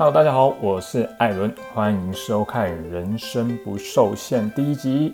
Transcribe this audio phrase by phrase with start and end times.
[0.00, 5.12] Hello，大家好，我是艾伦，欢迎收看《人生不受限》第一集。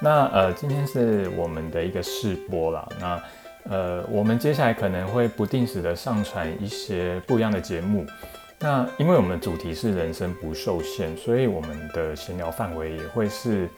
[0.00, 2.88] 那呃，今天是我们的一个试播了。
[3.00, 3.20] 那
[3.68, 8.06] 呃，我们接下来可能会不定时的上传一些不一样的节目。
[8.60, 13.68] 那因为我们主题是人生不受限，所以我们的闲聊范围也会是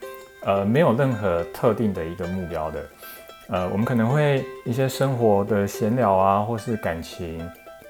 [0.44, 2.86] 呃没有任何特定的一个目标的。
[3.48, 7.40] 呃，我们可能会一些生活的闲聊啊，或是感情、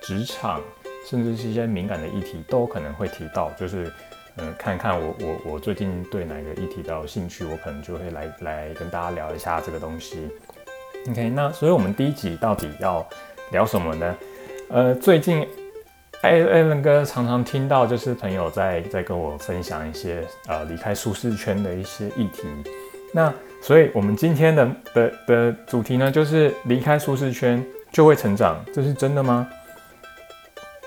[0.00, 0.60] 职场。
[1.04, 3.92] 甚至是一些敏感的议题都可能会提到，就是，
[4.36, 10.30] 嗯，看看我我我最近对哪个议题比较有兴趣，我可能就会来来跟大家聊一下这个东西。
[11.10, 13.06] OK，那所以我们第一集到底要
[13.52, 14.16] 聊什么呢？
[14.70, 15.46] 呃，最近
[16.22, 22.48] 艾艾伦哥常常听到就是朋友在在跟我分享一些呃离开舒适圈的一些议题。
[23.12, 27.62] 那所以我们今天的的的主题呢，就是离开舒适圈
[27.92, 29.46] 就会成长，这是真的吗？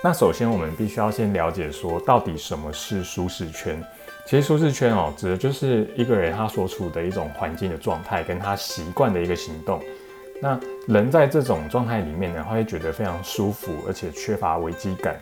[0.00, 3.82] 那首先，我们必须要先了解说，到底什么是舒适圈？
[4.24, 9.82] 其实舒适圈哦，指的就是一个人他所处的一种环境的状态，跟他习惯的一个行动。
[10.40, 15.18] 那人在这种状态里面呢，他会觉得非常舒服，而且缺乏危机感。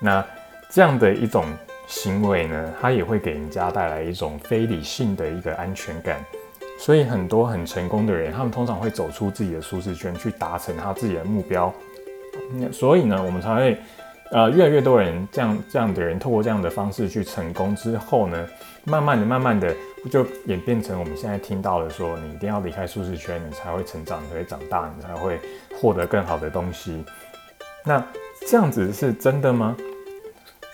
[0.00, 0.24] 那
[0.70, 1.44] 这样的一种
[1.86, 6.24] 行为呢，它也会给人家带来一种非理性的一个安全感。
[6.78, 11.70] 所以很多很成功的人，他们通常会走出自己的舒适圈，去达成他自己的目标。
[12.72, 13.78] 所以呢，我们才会。
[14.30, 18.48] 呃，越来越多人这样这样的人，透过这样的方式去成功之后呢，
[18.84, 19.72] 慢慢的、慢慢的
[20.10, 25.38] 就演变成我们现在听到的说，你一定要离开舒适圈，你才会成长，你才会长大，你才会
[25.80, 27.04] 获得更好的东西。
[27.84, 28.04] 那
[28.48, 29.76] 这样子是真的吗？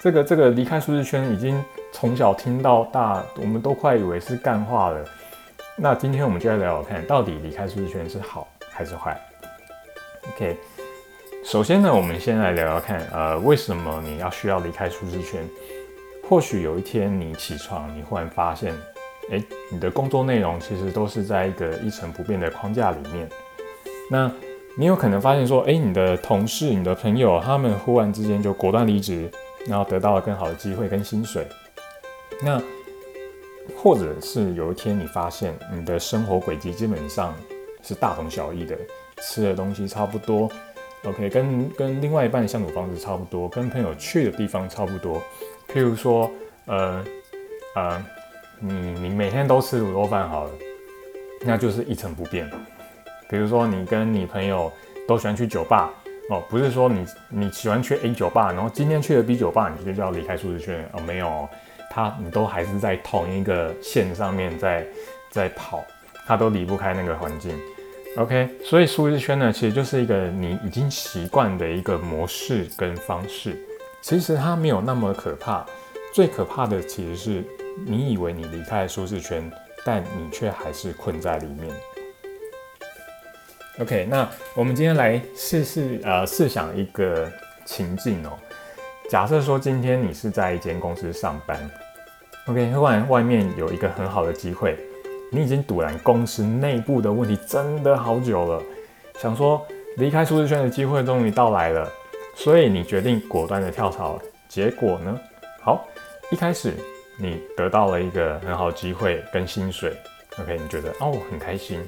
[0.00, 1.62] 这个这个离开舒适圈已经
[1.92, 5.04] 从小听到大，我们都快以为是干话了。
[5.76, 9.20] 那今天我们就来聊聊看，到底离开舒适圈是好还是坏
[10.28, 10.56] ？OK。
[11.42, 15.42] 首先呢，我们先来聊聊看，呃，为什么你要需要离开舒适圈？
[16.28, 18.74] 或许有一天你起床，你忽然发现，
[19.32, 19.42] 哎，
[19.72, 23.28] 你的工作内容其实都是在一个一成不变的框架里面。
[24.10, 24.30] 那
[24.76, 29.28] 你有可能发现说，哎，你的同事、你的朋友，他们忽然之间就果断离职，
[29.66, 31.48] 然后得到了更好的机会跟薪水。
[32.42, 32.62] 那
[33.76, 37.34] 或者是有一天你发现，你的生活轨迹基本上
[37.82, 38.76] 是大同小异的，
[39.22, 40.48] 吃的东西差不多。
[41.04, 45.22] OK，跟跟另外一半的相处方式差不多，跟朋友去的地方差不多。
[45.72, 46.30] 譬如说，
[46.66, 47.04] 呃
[47.74, 48.04] 呃，
[48.58, 50.50] 你你每天都吃卤肉饭好了，
[51.40, 52.50] 那就是一成不变。
[53.30, 54.70] 比如说，你跟你朋友
[55.08, 55.90] 都喜欢去酒吧
[56.28, 61.48] 哦，不是说你你喜欢去 A 酒吧，然后今天去了 B 酒吧，你就要离开舒适圈哦，没有，
[61.90, 64.86] 他你都还是在同一个线上面在
[65.30, 65.82] 在跑，
[66.26, 67.58] 他都离不开那个环境。
[68.16, 73.56] OK，所以舒适圈呢，其实就是一个你已经习惯的一个模式跟方式。
[74.02, 75.64] 其实它没有那么可怕，
[76.12, 77.44] 最可怕的其实是
[77.86, 79.48] 你以为你离开舒适圈，
[79.84, 81.72] 但你却还是困在里面。
[83.78, 87.30] OK，那我们今天来试试呃，试想一个
[87.64, 88.36] 情境哦。
[89.08, 91.70] 假设说今天你是在一间公司上班
[92.46, 94.76] ，OK，忽然外面有一个很好的机会。
[95.30, 98.62] 你已经堵拦公司内部的问题真的好久了，
[99.20, 99.64] 想说
[99.96, 101.88] 离开舒适圈的机会终于到来了，
[102.34, 104.20] 所以你决定果断的跳槽。
[104.48, 105.16] 结果呢？
[105.62, 105.86] 好，
[106.32, 106.74] 一开始
[107.16, 109.96] 你得到了一个很好机会跟薪水
[110.40, 111.78] ，OK，你觉得哦很开心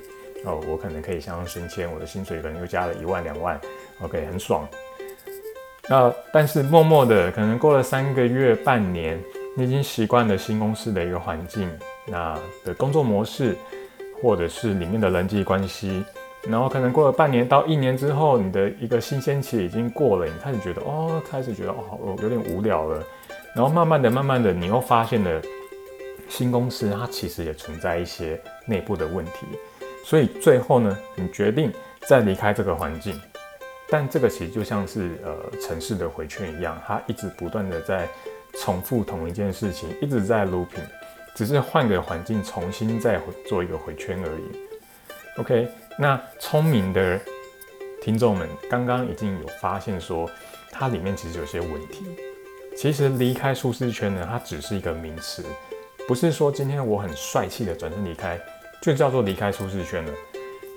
[0.44, 3.60] 哦，我可能可以向上升迁，我的薪水可能又加了一万两万
[4.00, 4.68] ，OK，很爽。
[5.88, 9.20] 那但是默默的，可能过了三个月、半年，
[9.56, 11.68] 你已经习惯了新公司的一个环境。
[12.06, 13.56] 那的工作模式，
[14.20, 16.04] 或者是里面的人际关系，
[16.48, 23.02] 然后可能过了半年到一年之后，你的一个新鲜期已经过了，你开始觉得哦，开始觉得哦，有点无聊了，
[23.54, 25.40] 然后慢慢的、慢慢的，你又发现了
[26.28, 29.46] 新公司它其实也存在一些内部的问题，
[30.04, 31.72] 所以最后呢，你决定
[32.08, 33.20] 再离开这个环境，
[33.88, 38.08] 但这个其实就像是呃城市的回圈一样，它一直不断的在
[38.60, 40.88] 重复同一件事情，一直在 looping。
[41.34, 45.38] 只是换个环境，重新再做一个回圈而已。
[45.38, 45.66] OK，
[45.98, 47.18] 那聪明的
[48.02, 50.30] 听众们刚刚已经有发现说，
[50.70, 52.04] 它里面其实有些问题。
[52.76, 55.42] 其实离开舒适圈呢，它只是一个名词，
[56.06, 58.38] 不是说今天我很帅气的转身离开，
[58.82, 60.12] 就叫做离开舒适圈了。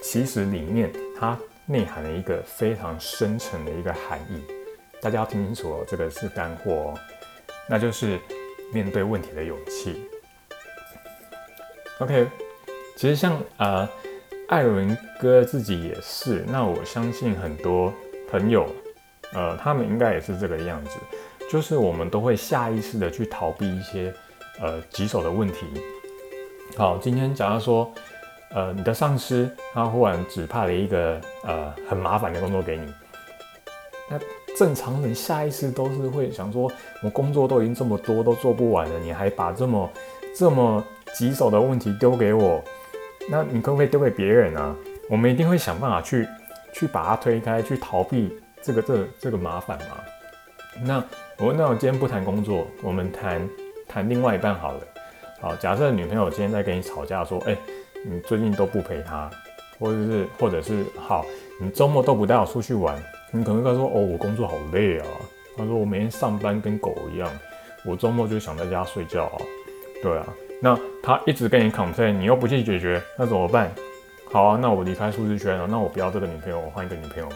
[0.02, 4.42] 其实里面它内含了一个非常深层的一个含义，
[5.02, 6.94] 大家要听清楚哦，这个是干货哦，
[7.69, 8.19] 那就是
[8.74, 10.10] 面对问题的勇气。
[12.00, 12.27] OK，
[12.97, 13.88] 其实像呃
[14.50, 17.94] 艾伦哥自己也是，那我相信很多
[18.30, 18.68] 朋友，
[19.33, 20.97] 呃，他们应该也是这个样子。
[21.50, 24.13] 就是我们都会下意识的去逃避一些
[24.59, 25.68] 呃棘手的问题。
[26.75, 27.89] 好，今天假如说，
[28.51, 32.94] 呃，你的上司他忽然指派了一个呃很麻烦的工作给你，
[34.09, 34.19] 那
[34.57, 36.69] 正常人下意识都是会想说，
[37.01, 39.89] 我工作都已经这么多都做不完了，你还把这么
[40.36, 40.83] 这么
[41.17, 42.62] 棘手的问题丢给我，
[43.29, 44.75] 那你可不可以丢给别人啊？
[45.09, 46.27] 我们一定会想办法去
[46.73, 49.85] 去把它推开，去逃避这个这这个麻烦嘛。
[50.83, 51.03] 那
[51.38, 53.47] 我那我今天不谈工作，我们谈
[53.88, 54.81] 谈另外一半好了。
[55.39, 57.56] 好，假设女朋友今天在跟你吵架，说，哎，
[58.03, 59.31] 你最近都不陪她，
[59.79, 61.25] 或者是或者是好，
[61.61, 63.01] 你周末都不带我出去玩，
[63.31, 65.06] 你可能会说，哦，我工作好累啊。
[65.56, 67.29] 他说我每天上班跟狗一样，
[67.85, 69.38] 我周末就想在家睡觉啊。
[70.03, 70.27] 对啊，
[70.65, 73.71] 那他一直跟你 complain，你又不去解决，那怎么办？
[74.31, 77.35] 好啊，那我离开舒适圈了，那我不要这个女朋友，我换一个女朋友嘛？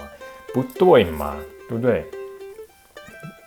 [0.51, 1.37] 不对嘛，
[1.69, 2.03] 对不对？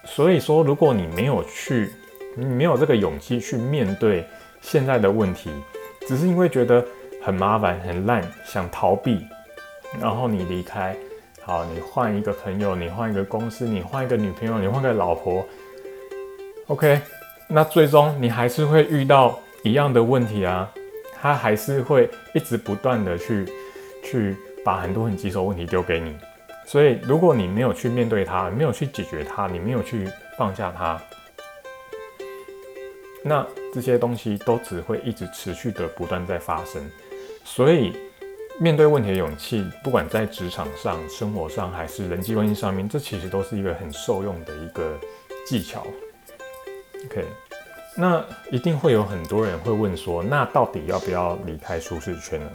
[0.04, 1.90] 所以说，如果你没有去，
[2.36, 4.24] 你没有这个勇气去面对
[4.60, 5.50] 现在的问题，
[6.06, 6.86] 只是因为觉得
[7.20, 9.26] 很麻烦、很烂，想逃避，
[10.00, 10.96] 然后你离开，
[11.40, 15.44] 好，你换一个朋友，你换一个公司，你换一个女朋友，你换个老婆
[16.68, 17.00] ，OK，
[17.48, 20.72] 那最终你还是会遇到一样的问题啊，
[21.20, 23.46] 他还是会一直不断的去
[24.02, 26.16] 去把很多很棘手问题丢给你。
[26.64, 31.00] 所以，如果你没有去面对它，没有去解决它，你没有去放下它，
[33.24, 36.80] 那这些东西都只会一直持续的不断在发生。
[37.44, 37.92] 所以，
[38.60, 44.98] 面对问题的勇气，不管在职场上、生活上，还是人际关系上面，这其实都是一个很受用的一个
[45.44, 45.84] 技巧。
[47.06, 47.24] OK，
[47.96, 52.50] 那一定会有很多人会问说，那到底要不要离开舒适圈呢？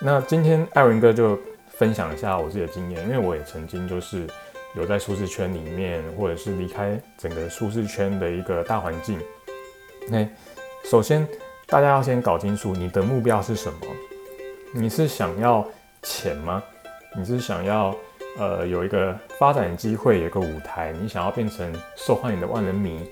[0.00, 1.38] 那今天艾文哥就。
[1.76, 4.28] 分享一下我自己的经验，因为我也曾经就是
[4.76, 9.18] 有在舒适圈里面，或者是离开整个舒适圈的一个大环境。
[10.08, 10.24] 那
[10.84, 11.26] 首先
[11.66, 13.80] 大家要先搞清楚你的目标是什么？
[14.72, 15.66] 你是想要
[16.04, 16.62] 钱吗？
[17.16, 17.92] 你是想要
[18.38, 20.92] 呃有一个发展机会，有一个舞台？
[21.02, 23.04] 你想要变成受欢迎的万人迷？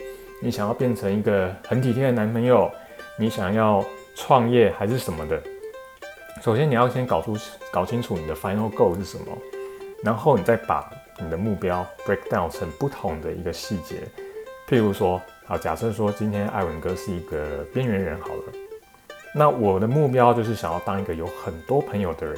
[0.44, 2.68] 你想要变成一个很体贴的男朋友？
[3.16, 3.84] 你想要
[4.16, 5.40] 创业还是什么的？
[6.42, 7.36] 首先，你要先搞出、
[7.72, 9.26] 搞清楚你的 final goal 是什么，
[10.02, 13.98] 然后你再把你的目标 break down 成不同的一个细节。
[14.68, 18.42] 譬如说，好，假设说今天艾文哥是一个边缘人，好了，
[19.32, 22.36] 那我的目标就是想要当一个有很多朋友的人。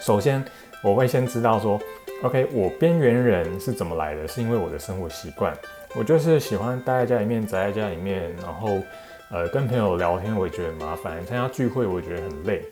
[0.00, 0.42] 首先，
[0.82, 1.78] 我会先知道说
[2.22, 4.26] ，OK，我边缘人是怎么来的？
[4.26, 5.56] 是因为我的生活习惯，
[5.94, 8.80] 我就是喜欢待在家里面，宅在家里面，然后
[9.30, 12.62] 呃跟朋友聊天，我也觉得很麻烦；参加聚会，我也觉得很累。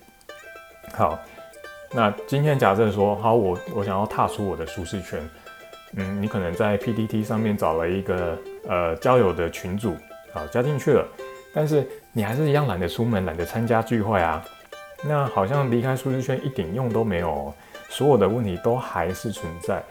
[0.93, 1.19] 好，
[1.93, 5.20] 那今天假设说，好，我我想要踏出我的舒适圈，
[5.96, 8.38] 嗯，你可能在 PPT 上面找了一个
[8.69, 9.96] 呃交友的群组，
[10.32, 11.06] 好加进去了，
[11.54, 14.44] 但是你还是一样懒得出门，懒得参加聚会啊，
[15.04, 17.52] 那好像离开舒适圈一点用都没有，
[17.88, 19.82] 所有的问题都还是存在，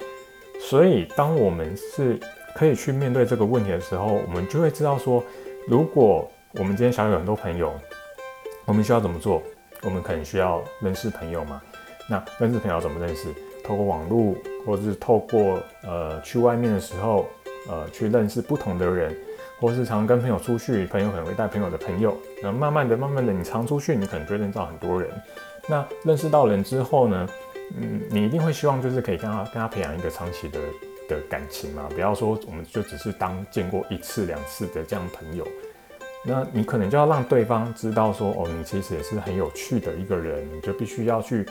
[0.60, 2.20] 所以当我们是
[2.56, 5.24] 可以去面对这个问题的时候，我们就会知道说，
[5.68, 7.74] 如果我们今天想有很多朋友，
[8.66, 9.42] 我们需要怎么做？
[9.82, 11.62] 我们可能需要认识朋友嘛？
[12.10, 13.28] 那认识朋友怎么认识？
[13.64, 14.36] 透过网络，
[14.66, 17.26] 或者是透过呃去外面的时候，
[17.68, 19.16] 呃去认识不同的人，
[19.60, 22.16] 或是常跟朋友出去，朋友可能会带朋友的朋友。
[22.44, 25.10] 那慢慢的、慢慢的，你常出去，你可能就会认识到很多人。
[25.68, 27.28] 那认识到人之后呢，
[27.78, 30.60] 嗯，你一定会希望就是可以跟他跟他培养一个长期的
[31.10, 31.88] 的感情嘛？
[31.90, 35.46] 不要说我们就只是当见过一次两次的这样朋友。
[36.28, 41.46] 那你可能就要让对方知道说，哦，你其实也是很有趣的一个人，你就必须要去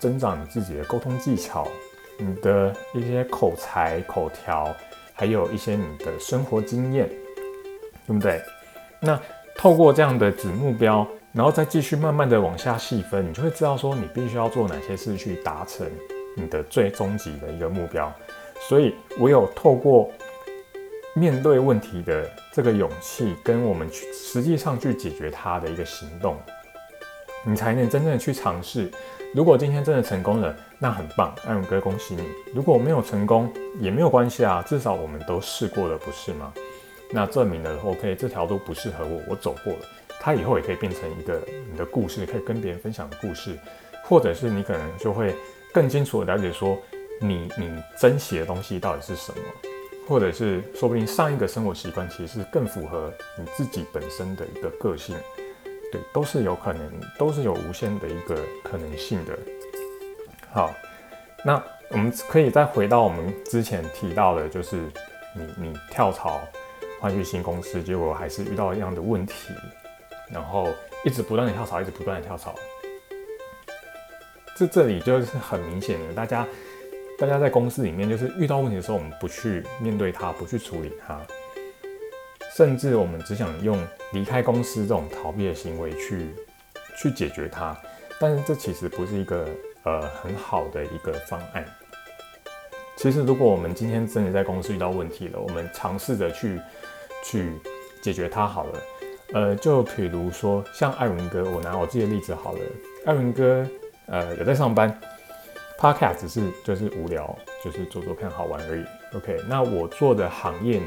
[0.00, 1.68] 增长你自己的沟通技巧，
[2.18, 4.74] 你的一些口才、口条，
[5.12, 7.08] 还有一些你的生活经验，
[8.06, 8.42] 对不对？
[8.98, 9.20] 那
[9.54, 15.86] 透过这样的子目标，然后再继续慢慢的往下细分，你就会知道说，你必须要做哪些事去达成
[16.34, 18.12] 你的最终极的一个目标。
[18.68, 20.10] 所以，唯有透过。
[21.18, 26.36] 面对问题的这个勇气，跟我们去实际上去解决它的一个行动，
[27.42, 28.92] 你才能真正去尝试。
[29.34, 32.22] 如果今天真的成功了，那很棒，艾文哥恭喜你。
[32.54, 33.50] 如果没有成功，
[33.80, 36.52] 也没有关系啊，至少我们都试过了，不是吗？
[37.10, 39.78] 那证明了 OK，这条路不适合我，我走过了，
[40.26, 41.40] 它以后也可以变成一个
[41.70, 43.56] 你的故事，可以跟别人分享的故事，
[44.02, 45.32] 或者是你可能就会
[45.72, 46.76] 更清楚的了解说，
[47.20, 49.38] 你你珍惜的东西到底是什么。
[50.08, 55.16] 或者是说不定上一个生活习惯其实是更符合你自己本身的一个个性，
[55.92, 59.38] 对，都是有可能，都是有无限的一个可能性的。
[60.50, 60.74] 好，
[61.44, 64.76] 那我们可以再回到我们之前提到的，就是
[65.36, 66.40] 你你跳槽
[67.00, 69.34] 换去新公司，结果还是遇到一样的问题，
[70.30, 70.68] 然后
[71.04, 72.54] 一直不断的跳槽，一直不断的跳槽。
[74.56, 76.46] 这这里就是很明显的，大家
[77.18, 81.20] 大家在公司里面就是遇到问题的时候，我们不去面对它，不去处理它，
[82.56, 83.78] 甚至我们只想用
[84.12, 86.34] 离开公司这种逃避的行为去
[86.96, 87.76] 去解决它，
[88.18, 89.46] 但是这其实不是一个
[89.82, 91.64] 呃很好的一个方案。
[92.96, 96.58] 其实如果我们今天真的在公司遇到问题了，我们尝试着去
[97.22, 97.52] 去
[98.02, 98.80] 解决它好了。
[99.36, 102.60] 呃，就比如说像艾伦哥，我拿我自己的例子好了，
[103.04, 103.66] 艾伦哥。
[104.06, 104.98] 呃，有在上班
[105.78, 108.84] ，Podcast 只是就是无聊，就是做做看好玩而已。
[109.14, 110.86] OK，那我做的行业呢，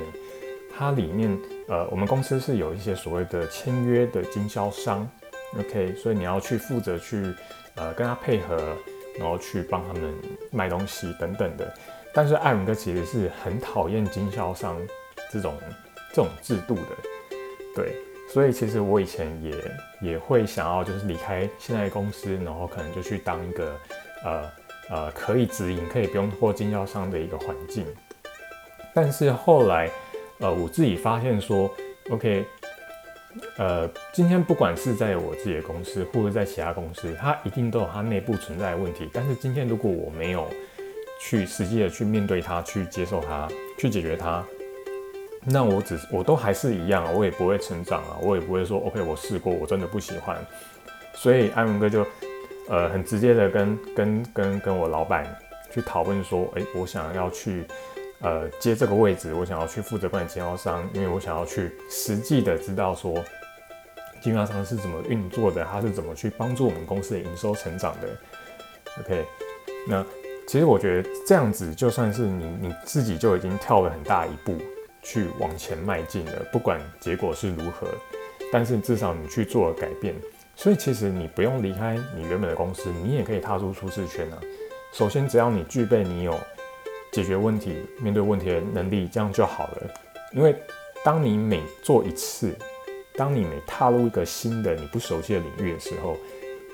[0.76, 1.38] 它里面
[1.68, 5.08] 呃，我们公司是有一些所谓的签约的经销商
[5.60, 7.32] ，OK，所以你要去负责去
[7.76, 8.58] 呃跟他配合，
[9.20, 10.16] 然后去帮他们
[10.50, 11.72] 卖东西等等的。
[12.14, 14.76] 但是艾伦哥其实是很讨厌经销商
[15.30, 15.54] 这种
[16.12, 16.82] 这种制度的，
[17.76, 17.94] 对。
[18.32, 23.76] 所以其实我以前也也会想要，就是离开现在公司，然后可能就去当一个
[24.24, 24.52] 呃
[24.90, 27.84] 呃可以直营、可以不用过经销商的一个环境。
[28.94, 29.90] 但是后来，
[30.38, 31.70] 呃，我自己发现说
[32.12, 32.46] ，OK，
[33.58, 39.10] 呃，今天不管是在我自己的公司，或者在其他公司，它一定都有它内部存在的问题。
[39.12, 40.48] 但是今天如果我没有
[41.20, 44.46] 去实际的去面对它、去接受它、去解决它。
[45.46, 50.38] 那我只我都还是一样，我也不会成长啊，我也不会说 OK，我试过，我真的不喜欢。
[51.14, 52.06] 所以安文哥就
[52.68, 55.26] 呃很直接的跟跟跟跟我老板
[55.72, 57.66] 去讨论说，哎，我想要去
[58.20, 63.16] 呃接这个位置，我想要去负责管理经销商，因为我想要去实际的知道说
[64.22, 68.08] 经销商是怎么运作的，他是怎么去帮助我们公司的营收成长的。
[69.00, 69.26] OK，
[69.88, 70.06] 那
[70.46, 74.58] 其实我觉得这样子就算是你你自己就已经跳了很大一步。
[75.02, 77.88] 去往前迈进的，不管结果是如何，
[78.52, 80.14] 但是至少你去做了改变，
[80.56, 84.40] 所以其实你不用离开你原本的公司，你也可以踏出舒适圈啊。
[84.94, 86.38] 首先，只要你具备你有
[87.12, 89.90] 解决问题、面对问题的能力，这样就好了。
[90.34, 90.56] 因为
[91.04, 92.56] 当你每做一次，
[93.16, 96.18] 当你每踏入一个新的你不熟悉的领域的时候，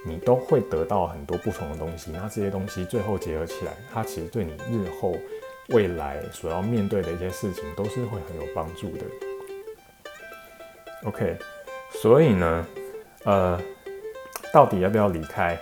[0.06, 2.12] 你都会得到很多不同的东西。
[2.12, 5.16] 那这些东西最后结合起来，它其实对你日后。
[5.70, 9.06] 未来所要面对的一些事情都是会很有帮助的。
[11.04, 11.38] OK，
[12.02, 12.68] 所以呢，
[13.24, 13.62] 呃，
[14.54, 15.58] 到底要不要离开？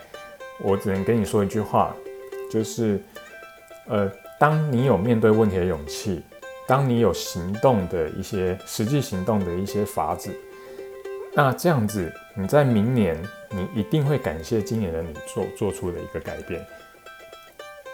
[0.62, 1.96] 我只能跟你说一句话，
[2.50, 3.02] 就是，
[3.88, 6.22] 呃，当你有面对问题的勇气，
[6.68, 10.34] 当你有行动的一些实际行动的一些法子，
[11.34, 16.66] 那这样子你在明年，你一定会感谢今年的你做做出的一个改变。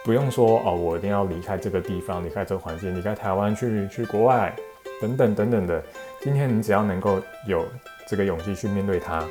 [0.02, 4.54] 不用说哦，我一定要离开这个地方，离开这个环境，离开台湾去去国外，
[5.00, 5.82] 等等等等的。
[6.20, 7.66] 今天你只要能够有
[8.08, 9.26] 这个勇气去面对它，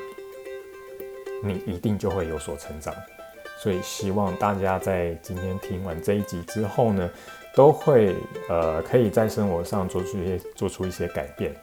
[1.43, 2.93] 你一定就会有所成长。
[3.61, 7.09] 所以希望大家在今天听完这一集之后呢，
[7.55, 8.15] 都会
[8.47, 11.53] 呃可以在生活上做出一些做出一些改变。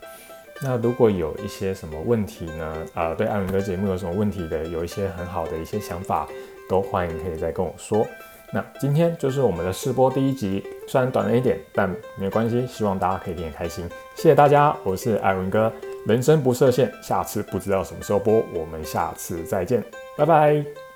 [0.61, 2.85] 那如果有一些什么问题呢？
[2.93, 6.27] 啊，对艾伦哥节目有什么问题的，有一些很好的一些想法，
[6.69, 8.05] 都欢迎可以再跟我说。
[8.53, 13.87] 那今天就是我们的试播第一集，虽然短了一点，但没有关系，希望大家可以听开心。
[14.15, 15.71] 谢谢大家，我是艾文哥，
[16.05, 19.83] 人生不设限，下次不知道什么时候播，我们下次再见，
[20.17, 20.86] 拜拜。